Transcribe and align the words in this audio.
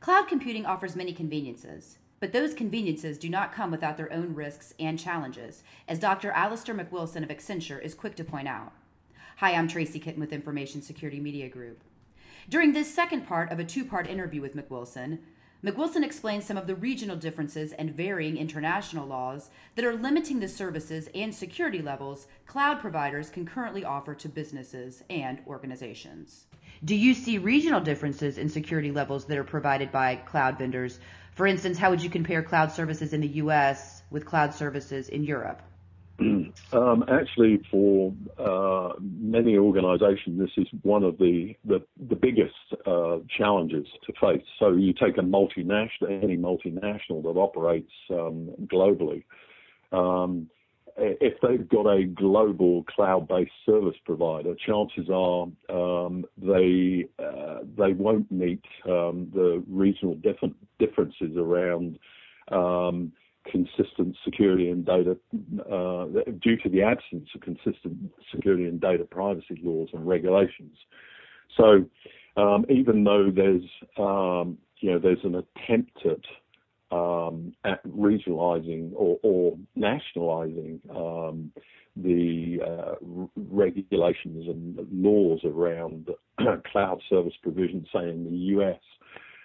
Cloud 0.00 0.28
computing 0.28 0.64
offers 0.64 0.96
many 0.96 1.12
conveniences, 1.12 1.98
but 2.20 2.32
those 2.32 2.54
conveniences 2.54 3.18
do 3.18 3.28
not 3.28 3.52
come 3.52 3.70
without 3.70 3.98
their 3.98 4.10
own 4.10 4.34
risks 4.34 4.72
and 4.80 4.98
challenges, 4.98 5.62
as 5.86 5.98
Dr. 5.98 6.30
Alastair 6.30 6.74
MacWillson 6.74 7.22
of 7.22 7.28
Accenture 7.28 7.82
is 7.82 7.92
quick 7.92 8.16
to 8.16 8.24
point 8.24 8.48
out. 8.48 8.72
Hi, 9.36 9.52
I'm 9.52 9.68
Tracy 9.68 9.98
Kitten 9.98 10.18
with 10.18 10.32
Information 10.32 10.80
Security 10.80 11.20
Media 11.20 11.50
Group. 11.50 11.82
During 12.48 12.72
this 12.72 12.92
second 12.92 13.26
part 13.26 13.52
of 13.52 13.58
a 13.58 13.64
two 13.64 13.84
part 13.84 14.06
interview 14.06 14.40
with 14.40 14.56
MacWillson, 14.56 15.18
MacWillson 15.62 16.02
explains 16.02 16.46
some 16.46 16.56
of 16.56 16.66
the 16.66 16.74
regional 16.74 17.16
differences 17.16 17.72
and 17.74 17.94
varying 17.94 18.38
international 18.38 19.06
laws 19.06 19.50
that 19.74 19.84
are 19.84 19.94
limiting 19.94 20.40
the 20.40 20.48
services 20.48 21.10
and 21.14 21.34
security 21.34 21.82
levels 21.82 22.26
cloud 22.46 22.80
providers 22.80 23.28
can 23.28 23.44
currently 23.44 23.84
offer 23.84 24.14
to 24.14 24.28
businesses 24.30 25.02
and 25.10 25.38
organizations. 25.46 26.46
Do 26.82 26.96
you 26.96 27.12
see 27.12 27.36
regional 27.36 27.80
differences 27.80 28.38
in 28.38 28.48
security 28.48 28.90
levels 28.90 29.26
that 29.26 29.36
are 29.36 29.44
provided 29.44 29.92
by 29.92 30.16
cloud 30.16 30.56
vendors? 30.56 30.98
For 31.34 31.46
instance, 31.46 31.76
how 31.76 31.90
would 31.90 32.02
you 32.02 32.08
compare 32.08 32.42
cloud 32.42 32.72
services 32.72 33.12
in 33.12 33.20
the 33.20 33.28
US 33.44 34.02
with 34.10 34.24
cloud 34.24 34.54
services 34.54 35.10
in 35.10 35.24
Europe? 35.24 35.60
Um, 36.72 37.04
actually, 37.08 37.60
for 37.68 38.14
uh, 38.38 38.92
many 39.00 39.56
organizations, 39.56 40.38
this 40.38 40.50
is 40.56 40.68
one 40.82 41.02
of 41.02 41.18
the, 41.18 41.56
the, 41.64 41.82
the 42.08 42.14
biggest 42.14 42.54
uh, 42.86 43.16
challenges 43.36 43.88
to 44.06 44.12
face. 44.20 44.46
So 44.60 44.70
you 44.76 44.92
take 44.92 45.18
a 45.18 45.22
multinational, 45.22 46.22
any 46.22 46.36
multinational 46.36 47.24
that 47.24 47.36
operates 47.36 47.90
um, 48.10 48.50
globally, 48.72 49.24
um, 49.90 50.48
if 50.96 51.34
they've 51.40 51.68
got 51.68 51.86
a 51.86 52.04
global 52.04 52.84
cloud-based 52.84 53.50
service 53.64 53.96
provider, 54.04 54.54
chances 54.54 55.08
are 55.12 55.46
um, 55.70 56.24
they 56.36 57.06
uh, 57.18 57.60
they 57.76 57.92
won't 57.92 58.30
meet 58.30 58.62
um, 58.86 59.30
the 59.34 59.62
regional 59.68 60.14
different 60.16 60.56
differences 60.78 61.36
around 61.36 61.98
um, 62.52 63.12
consistent 63.46 64.16
security 64.24 64.70
and 64.70 64.84
data 64.84 65.16
uh, 65.70 66.06
due 66.42 66.56
to 66.62 66.68
the 66.68 66.82
absence 66.82 67.28
of 67.34 67.40
consistent 67.40 68.12
security 68.34 68.64
and 68.64 68.80
data 68.80 69.04
privacy 69.04 69.60
laws 69.62 69.88
and 69.92 70.06
regulations. 70.06 70.76
So 71.56 71.84
um, 72.36 72.64
even 72.68 73.04
though 73.04 73.30
there's 73.34 73.64
um, 73.98 74.58
you 74.78 74.92
know 74.92 74.98
there's 74.98 75.24
an 75.24 75.36
attempt 75.36 75.98
at, 76.04 76.96
um, 76.96 77.52
at 77.64 77.84
regionalizing 77.86 78.92
or, 78.94 79.18
or 79.22 79.56
nationalizing 79.74 80.80
um, 80.90 81.52
the 81.96 82.58
uh, 82.64 82.94
regulations 83.36 84.46
and 84.48 84.78
laws 84.92 85.40
around 85.44 86.08
cloud 86.72 87.00
service 87.08 87.34
provision, 87.42 87.86
say 87.92 88.08
in 88.08 88.24
the 88.24 88.36
US, 88.60 88.80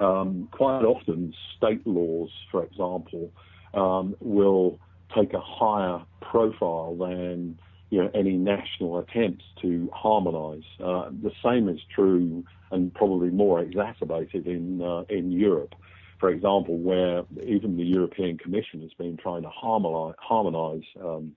um, 0.00 0.48
quite 0.52 0.82
often 0.82 1.32
state 1.56 1.86
laws, 1.86 2.30
for 2.50 2.64
example, 2.64 3.32
um, 3.74 4.16
will 4.20 4.78
take 5.14 5.32
a 5.32 5.40
higher 5.40 6.02
profile 6.20 6.96
than 6.96 7.58
you 7.90 8.02
know 8.02 8.10
any 8.14 8.36
national 8.36 8.98
attempts 8.98 9.44
to 9.62 9.88
harmonise. 9.92 10.64
Uh, 10.80 11.10
the 11.22 11.32
same 11.44 11.68
is 11.68 11.80
true 11.94 12.44
and 12.70 12.92
probably 12.94 13.30
more 13.30 13.60
exacerbated 13.60 14.46
in 14.46 14.82
uh, 14.82 15.04
in 15.08 15.30
Europe, 15.30 15.74
for 16.18 16.30
example, 16.30 16.78
where 16.78 17.22
even 17.44 17.76
the 17.76 17.84
European 17.84 18.38
Commission 18.38 18.80
has 18.82 18.92
been 18.94 19.16
trying 19.16 19.42
to 19.42 19.50
harmonise 19.50 20.84
um, 21.00 21.32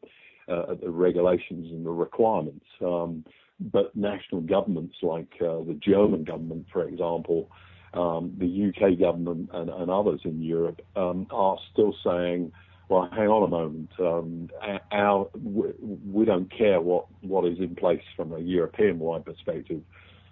uh, 0.47 0.73
the 0.81 0.89
regulations 0.89 1.71
and 1.71 1.85
the 1.85 1.91
requirements. 1.91 2.65
Um, 2.81 3.23
but 3.59 3.93
national 3.95 4.41
governments 4.41 4.95
like 5.01 5.33
uh, 5.41 5.59
the 5.63 5.77
German 5.81 6.23
government, 6.23 6.67
for 6.71 6.87
example, 6.87 7.49
um, 7.93 8.35
the 8.37 8.69
UK 8.69 8.99
government 8.99 9.49
and, 9.53 9.69
and, 9.69 9.89
others 9.89 10.21
in 10.23 10.41
Europe 10.41 10.81
um, 10.95 11.25
are 11.31 11.57
still 11.73 11.95
saying, 12.03 12.51
well, 12.87 13.09
hang 13.11 13.27
on 13.27 13.43
a 13.43 13.47
moment, 13.47 13.89
um, 13.99 14.49
our, 14.91 15.29
we 15.33 16.25
don't 16.25 16.55
care 16.55 16.81
what, 16.81 17.05
what 17.21 17.45
is 17.45 17.59
in 17.59 17.75
place 17.75 18.01
from 18.15 18.33
a 18.33 18.39
European-wide 18.39 19.25
perspective. 19.25 19.81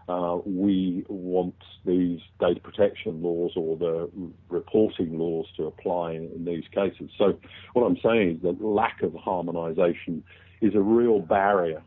Uh, 0.08 0.38
we 0.46 1.04
want 1.10 1.56
these 1.86 2.20
data 2.40 2.60
protection 2.62 3.22
laws 3.22 3.52
or 3.56 3.76
the 3.76 4.10
reporting 4.50 5.20
laws 5.20 5.46
to 5.58 5.66
apply 5.66 6.12
in, 6.12 6.32
in 6.36 6.46
these 6.46 6.64
cases. 6.74 7.10
So 7.18 7.38
what 7.74 7.84
I'm 7.84 7.98
saying 8.02 8.38
is 8.38 8.42
that 8.44 8.64
lack 8.64 9.02
of 9.02 9.12
harmonisation 9.14 10.22
is 10.62 10.76
a 10.76 10.82
real 10.82 11.20
barrier 11.20 11.82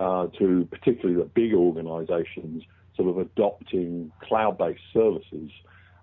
uh, 0.00 0.28
to 0.38 0.66
particularly 0.70 1.20
the 1.20 1.28
big 1.28 1.52
organisations 1.52 2.62
sort 2.96 3.08
of 3.08 3.18
adopting 3.18 4.10
cloud-based 4.22 4.80
services 4.92 5.50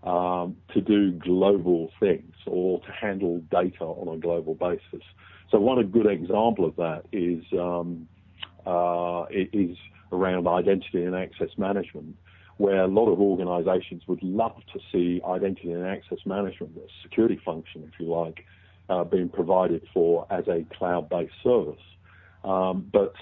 um, 0.03 0.55
to 0.73 0.81
do 0.81 1.11
global 1.13 1.91
things 1.99 2.35
or 2.45 2.79
to 2.81 2.91
handle 2.91 3.39
data 3.51 3.83
on 3.83 4.15
a 4.15 4.19
global 4.19 4.53
basis. 4.55 5.05
So 5.49 5.59
one 5.59 5.81
good 5.87 6.07
example 6.07 6.65
of 6.65 6.75
that 6.77 7.03
is 7.11 7.43
um, 7.53 8.07
uh, 8.65 9.25
is 9.31 9.77
around 10.11 10.47
identity 10.47 11.03
and 11.03 11.15
access 11.15 11.49
management, 11.57 12.15
where 12.57 12.83
a 12.83 12.87
lot 12.87 13.11
of 13.11 13.19
organisations 13.19 14.03
would 14.07 14.21
love 14.23 14.55
to 14.73 14.79
see 14.91 15.21
identity 15.25 15.71
and 15.71 15.85
access 15.85 16.19
management, 16.25 16.77
a 16.77 16.87
security 17.03 17.39
function, 17.43 17.89
if 17.91 17.99
you 17.99 18.07
like, 18.07 18.45
uh, 18.89 19.03
being 19.03 19.29
provided 19.29 19.81
for 19.93 20.27
as 20.29 20.47
a 20.47 20.65
cloud-based 20.77 21.33
service. 21.43 21.81
Um, 22.43 22.89
but 22.91 23.13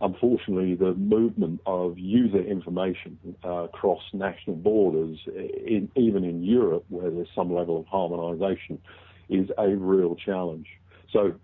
unfortunately, 0.00 0.74
the 0.74 0.94
movement 0.94 1.60
of 1.66 1.98
user 1.98 2.40
information 2.42 3.18
uh, 3.44 3.64
across 3.64 4.02
national 4.12 4.56
borders, 4.56 5.18
in, 5.26 5.90
even 5.96 6.24
in 6.24 6.42
Europe, 6.42 6.84
where 6.88 7.10
there's 7.10 7.28
some 7.34 7.52
level 7.52 7.80
of 7.80 7.86
harmonisation, 7.86 8.78
is 9.28 9.48
a 9.58 9.68
real 9.68 10.16
challenge. 10.16 10.66
So 11.12 11.34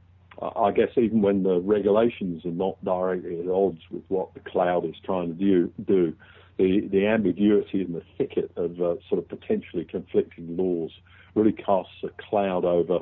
uh, 0.40 0.50
I 0.60 0.72
guess 0.72 0.88
even 0.96 1.22
when 1.22 1.42
the 1.42 1.60
regulations 1.60 2.44
are 2.44 2.50
not 2.50 2.82
directly 2.84 3.40
at 3.40 3.48
odds 3.48 3.80
with 3.90 4.04
what 4.08 4.34
the 4.34 4.40
cloud 4.40 4.84
is 4.84 4.94
trying 5.04 5.28
to 5.28 5.34
do, 5.34 5.72
do 5.86 6.14
the, 6.58 6.88
the 6.90 7.06
ambiguity 7.06 7.82
in 7.82 7.92
the 7.92 8.02
thicket 8.16 8.50
of 8.56 8.80
uh, 8.80 8.96
sort 9.08 9.18
of 9.18 9.28
potentially 9.28 9.84
conflicting 9.84 10.56
laws 10.56 10.90
really 11.34 11.52
casts 11.52 12.02
a 12.02 12.08
cloud 12.30 12.64
over 12.64 13.00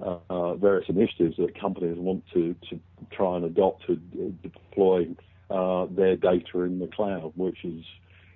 uh, 0.00 0.54
various 0.56 0.88
initiatives 0.88 1.36
that 1.38 1.58
companies 1.58 1.96
want 1.98 2.22
to, 2.34 2.54
to 2.70 2.78
try 3.10 3.36
and 3.36 3.44
adopt 3.44 3.86
to 3.86 3.96
deploy 4.42 5.08
uh, 5.50 5.86
their 5.90 6.16
data 6.16 6.60
in 6.62 6.78
the 6.78 6.88
cloud, 6.88 7.32
which 7.36 7.64
is 7.64 7.84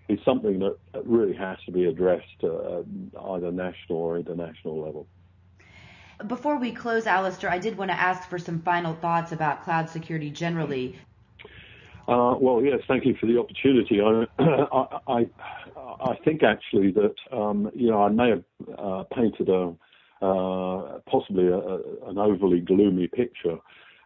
is 0.08 0.18
something 0.24 0.58
that 0.58 0.76
really 1.04 1.34
has 1.34 1.56
to 1.64 1.70
be 1.70 1.84
addressed 1.84 2.42
at 2.42 2.84
either 3.30 3.52
national 3.52 3.98
or 3.98 4.18
international 4.18 4.80
level. 4.84 5.06
Before 6.26 6.58
we 6.58 6.72
close, 6.72 7.06
Alastair, 7.06 7.48
I 7.48 7.58
did 7.58 7.78
want 7.78 7.92
to 7.92 7.98
ask 7.98 8.28
for 8.28 8.38
some 8.38 8.60
final 8.60 8.94
thoughts 8.94 9.30
about 9.30 9.62
cloud 9.62 9.88
security 9.88 10.28
generally. 10.28 10.98
Uh, 12.08 12.34
well, 12.40 12.60
yes, 12.62 12.80
thank 12.88 13.06
you 13.06 13.14
for 13.20 13.26
the 13.26 13.38
opportunity. 13.38 14.00
I, 14.00 14.26
I, 15.12 15.26
I, 15.76 16.16
think 16.24 16.42
actually 16.42 16.90
that 16.92 17.14
um, 17.32 17.70
you 17.72 17.88
know 17.90 18.02
I 18.02 18.08
may 18.08 18.30
have 18.30 18.44
uh, 18.76 19.04
painted 19.14 19.48
a 19.48 19.68
uh, 19.68 19.72
possibly 20.20 21.46
a, 21.46 21.56
a, 21.56 21.78
an 22.08 22.18
overly 22.18 22.60
gloomy 22.60 23.08
picture. 23.08 23.58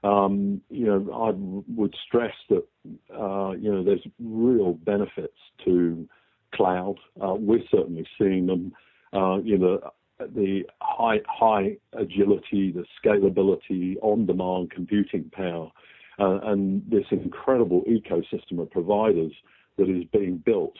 Um, 0.03 0.61
you 0.69 0.87
know, 0.87 1.11
I 1.13 1.33
would 1.79 1.95
stress 2.07 2.35
that 2.51 2.65
uh, 3.11 3.53
you 3.53 3.73
know 3.73 3.83
there's 3.83 4.07
real 4.21 4.75
benefits 4.75 5.39
to 5.65 6.07
cloud. 6.55 6.97
Uh, 7.23 7.35
we're 7.35 7.65
certainly 7.71 8.07
seeing 8.19 8.47
them. 8.47 8.73
Uh, 9.13 9.39
you 9.39 9.57
know, 9.57 9.81
the 10.19 10.63
high 10.81 11.21
high 11.27 11.77
agility, 11.95 12.73
the 12.73 12.85
scalability, 13.03 13.97
on-demand 14.03 14.71
computing 14.71 15.31
power, 15.33 15.71
uh, 16.19 16.39
and 16.45 16.83
this 16.89 17.07
incredible 17.11 17.83
ecosystem 17.89 18.61
of 18.61 18.71
providers 18.71 19.33
that 19.79 19.89
is 19.89 20.05
being 20.13 20.37
built. 20.45 20.77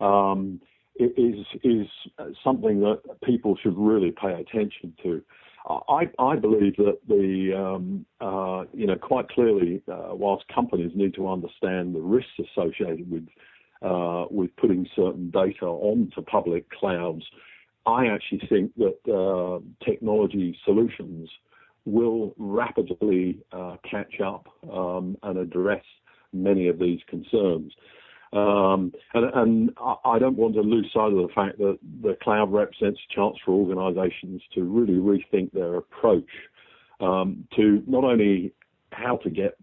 Um, 0.00 0.60
is 1.16 1.46
is 1.62 1.86
something 2.44 2.80
that 2.80 3.00
people 3.22 3.56
should 3.62 3.76
really 3.76 4.10
pay 4.10 4.32
attention 4.32 4.94
to. 5.02 5.22
I, 5.88 6.10
I 6.18 6.36
believe 6.36 6.76
that 6.76 6.98
the 7.06 7.54
um, 7.56 8.04
uh, 8.20 8.64
you 8.72 8.86
know 8.86 8.96
quite 8.96 9.28
clearly, 9.28 9.82
uh, 9.90 10.08
whilst 10.10 10.44
companies 10.52 10.92
need 10.94 11.14
to 11.14 11.28
understand 11.28 11.94
the 11.94 12.00
risks 12.00 12.32
associated 12.38 13.10
with 13.10 13.28
uh, 13.82 14.26
with 14.30 14.54
putting 14.56 14.88
certain 14.96 15.30
data 15.30 15.66
onto 15.66 16.20
public 16.22 16.68
clouds, 16.70 17.24
I 17.86 18.06
actually 18.06 18.42
think 18.48 18.72
that 18.76 18.98
uh, 19.12 19.60
technology 19.84 20.58
solutions 20.64 21.28
will 21.84 22.34
rapidly 22.38 23.40
uh, 23.52 23.76
catch 23.88 24.20
up 24.20 24.46
um, 24.72 25.16
and 25.22 25.38
address 25.38 25.84
many 26.32 26.68
of 26.68 26.78
these 26.78 27.00
concerns. 27.08 27.72
Um, 28.32 28.92
and, 29.12 29.24
and, 29.34 29.70
I 30.06 30.18
don't 30.18 30.38
want 30.38 30.54
to 30.54 30.62
lose 30.62 30.90
sight 30.94 31.12
of 31.12 31.18
the 31.18 31.28
fact 31.34 31.58
that 31.58 31.78
the 32.02 32.16
cloud 32.22 32.50
represents 32.50 32.98
a 33.10 33.14
chance 33.14 33.36
for 33.44 33.52
organizations 33.52 34.40
to 34.54 34.64
really 34.64 34.94
rethink 34.94 35.52
their 35.52 35.76
approach 35.76 36.30
um, 37.00 37.46
to 37.56 37.82
not 37.86 38.04
only 38.04 38.54
how 38.92 39.16
to 39.18 39.28
get 39.28 39.58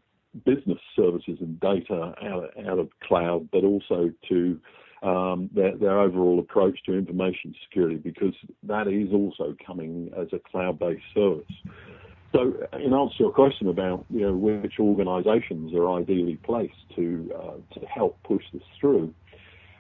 business 0.45 0.77
services 0.95 1.38
and 1.39 1.60
data 1.60 2.13
out, 2.24 2.51
out 2.68 2.77
of 2.77 2.89
cloud, 3.04 3.50
but 3.51 3.63
also 3.63 4.12
to 4.27 4.60
um, 5.01 5.50
their, 5.54 5.75
their 5.77 6.00
overall 6.00 6.39
approach 6.39 6.77
to 6.86 6.94
information 6.94 7.56
security 7.63 7.95
because 7.95 8.36
that 8.63 8.88
is 8.88 9.13
also 9.13 9.56
coming 9.66 10.12
as 10.19 10.27
a 10.33 10.39
cloud-based 10.51 11.01
service. 11.13 11.45
So, 12.31 12.54
in 12.74 12.94
answer 12.94 13.18
to 13.18 13.24
your 13.24 13.31
question 13.31 13.68
about 13.68 14.06
you 14.10 14.22
know 14.22 14.34
which 14.34 14.74
organisations 14.80 15.74
are 15.74 15.92
ideally 15.94 16.38
placed 16.44 16.76
to 16.96 17.31
uh, 17.36 17.80
to 17.80 17.86
help 17.88 18.22
push 18.24 18.44
this 18.54 18.62
through, 18.80 19.14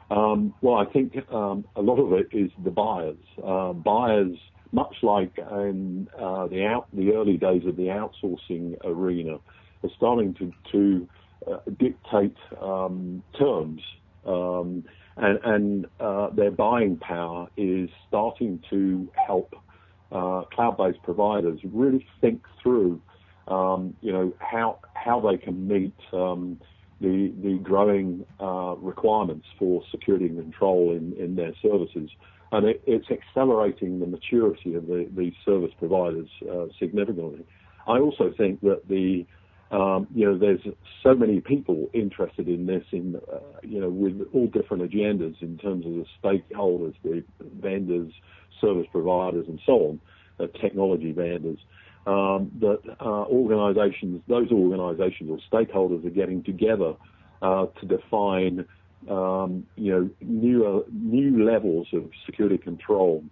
um, 0.09 0.53
well, 0.61 0.75
I 0.75 0.85
think 0.85 1.15
um, 1.31 1.65
a 1.75 1.81
lot 1.81 1.99
of 1.99 2.13
it 2.13 2.27
is 2.31 2.51
the 2.63 2.71
buyers. 2.71 3.17
Uh, 3.43 3.73
buyers, 3.73 4.35
much 4.71 4.95
like 5.03 5.37
in 5.37 6.07
uh, 6.17 6.47
the 6.47 6.65
out 6.65 6.87
the 6.93 7.13
early 7.13 7.37
days 7.37 7.63
of 7.67 7.75
the 7.75 7.87
outsourcing 7.87 8.83
arena, 8.83 9.37
are 9.83 9.89
starting 9.95 10.33
to 10.35 10.51
to 10.71 11.07
uh, 11.47 11.59
dictate 11.77 12.35
um, 12.61 13.21
terms 13.37 13.81
um, 14.25 14.83
and, 15.17 15.39
and 15.43 15.85
uh, 15.99 16.29
their 16.31 16.51
buying 16.51 16.97
power 16.97 17.47
is 17.57 17.89
starting 18.07 18.61
to 18.69 19.09
help 19.27 19.53
uh, 20.11 20.43
cloud-based 20.53 21.01
providers 21.03 21.59
really 21.63 22.05
think 22.21 22.43
through, 22.61 23.01
um, 23.47 23.95
you 24.01 24.11
know, 24.11 24.33
how 24.39 24.79
how 24.93 25.19
they 25.19 25.37
can 25.37 25.67
meet 25.67 25.93
um, 26.13 26.59
the 27.01 27.33
the 27.41 27.59
growing 27.63 28.25
uh, 28.39 28.75
requirements 28.77 29.47
for 29.57 29.83
security 29.91 30.25
and 30.25 30.37
control 30.39 30.91
in, 30.91 31.13
in 31.13 31.35
their 31.35 31.53
services, 31.61 32.09
and 32.51 32.65
it, 32.65 32.81
it's 32.85 33.09
accelerating 33.09 33.99
the 33.99 34.07
maturity 34.07 34.73
of 34.75 34.87
the, 34.87 35.07
these 35.15 35.33
service 35.45 35.71
providers 35.77 36.29
uh, 36.51 36.65
significantly. 36.79 37.45
I 37.87 37.99
also 37.99 38.33
think 38.37 38.61
that 38.61 38.87
the 38.87 39.25
um, 39.71 40.07
you 40.13 40.25
know, 40.25 40.37
there's 40.37 40.61
so 41.03 41.13
many 41.13 41.41
people 41.41 41.89
interested 41.93 42.47
in 42.47 42.65
this, 42.65 42.83
in 42.91 43.15
uh, 43.31 43.37
you 43.61 43.79
know, 43.79 43.89
with 43.89 44.19
all 44.33 44.47
different 44.47 44.83
agendas 44.83 45.39
in 45.41 45.57
terms 45.59 45.85
of 45.85 45.93
the 45.93 46.05
stakeholders, 46.23 46.95
the 47.03 47.23
vendors, 47.61 48.11
service 48.59 48.87
providers, 48.91 49.45
and 49.47 49.59
so 49.65 49.73
on, 49.73 49.99
uh, 50.39 50.47
technology 50.59 51.11
vendors. 51.11 51.59
Um, 52.07 52.51
that 52.61 52.79
uh, 52.99 53.25
organisations, 53.25 54.23
those 54.27 54.51
organisations 54.51 55.29
or 55.29 55.37
stakeholders, 55.51 56.03
are 56.05 56.09
getting 56.09 56.43
together 56.43 56.95
uh, 57.43 57.67
to 57.79 57.85
define, 57.85 58.65
um, 59.07 59.67
you 59.75 59.91
know, 59.91 60.09
new 60.21 60.85
new 60.91 61.43
levels 61.45 61.87
of 61.93 62.09
security 62.25 62.57
control, 62.57 63.23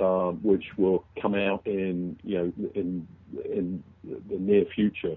uh, 0.00 0.30
which 0.30 0.64
will 0.78 1.04
come 1.20 1.34
out 1.34 1.66
in 1.66 2.16
you 2.22 2.38
know 2.38 2.52
in 2.74 3.06
in 3.44 3.82
the 4.04 4.38
near 4.38 4.64
future 4.74 5.16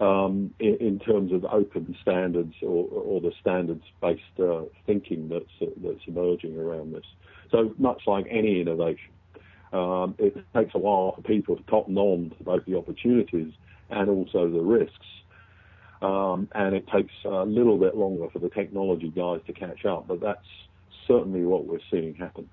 um, 0.00 0.52
in, 0.58 0.76
in, 0.76 0.98
terms 0.98 1.32
of 1.32 1.44
open 1.46 1.96
standards 2.02 2.54
or, 2.62 2.84
or 2.90 3.20
the 3.20 3.32
standards-based 3.40 4.40
uh, 4.40 4.62
thinking 4.84 5.28
that's 5.28 5.44
uh, 5.62 5.66
that's 5.82 6.00
emerging 6.06 6.58
around 6.58 6.92
this. 6.92 7.04
So 7.50 7.74
much 7.78 8.02
like 8.06 8.26
any 8.30 8.60
innovation, 8.60 9.10
um, 9.72 10.14
it 10.18 10.36
takes 10.54 10.74
a 10.74 10.78
while 10.78 11.14
for 11.14 11.22
people 11.22 11.56
to 11.56 11.62
cotton 11.64 11.96
on 11.96 12.30
to 12.36 12.44
both 12.44 12.64
the 12.66 12.76
opportunities 12.76 13.52
and 13.90 14.10
also 14.10 14.50
the 14.50 14.60
risks. 14.60 15.06
Um, 16.02 16.48
and 16.54 16.74
it 16.74 16.86
takes 16.88 17.14
a 17.24 17.44
little 17.44 17.78
bit 17.78 17.96
longer 17.96 18.28
for 18.30 18.38
the 18.38 18.50
technology 18.50 19.08
guys 19.08 19.40
to 19.46 19.54
catch 19.54 19.86
up, 19.86 20.06
but 20.06 20.20
that's 20.20 20.46
certainly 21.06 21.42
what 21.42 21.66
we're 21.66 21.80
seeing 21.90 22.14
happen. 22.14 22.50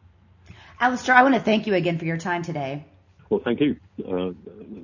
Alastair, 0.79 1.15
I 1.15 1.23
want 1.23 1.35
to 1.35 1.41
thank 1.41 1.67
you 1.67 1.75
again 1.75 1.97
for 1.97 2.05
your 2.05 2.17
time 2.17 2.41
today. 2.41 2.85
Well, 3.29 3.41
thank 3.43 3.61
you, 3.61 3.77
uh, 3.99 4.31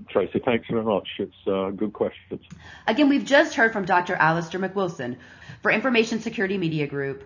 Tracy. 0.09 0.39
Thanks 0.44 0.68
very 0.69 0.83
much. 0.83 1.07
It's 1.19 1.47
uh, 1.47 1.69
good 1.71 1.94
questions. 1.94 2.41
Again, 2.88 3.09
we've 3.09 3.25
just 3.25 3.56
heard 3.56 3.74
from 3.74 3.86
Dr. 3.86 4.15
Alastair 4.15 4.59
MacWillson. 4.59 5.18
For 5.62 5.71
Information 5.71 6.19
Security 6.21 6.57
Media 6.57 6.88
Group, 6.88 7.24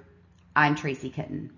I'm 0.56 0.75
Tracy 0.75 1.10
Kitten. 1.10 1.51